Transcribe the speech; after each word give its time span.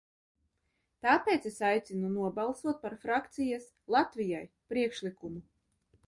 "Tāpēc 1.07 1.43
es 1.49 1.57
aicinu 1.67 2.09
nobalsot 2.13 2.79
par 2.85 2.95
frakcijas 3.03 3.67
"Latvijai" 3.97 4.41
priekšlikumu." 4.73 5.45